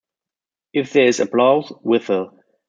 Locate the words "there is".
0.93-1.19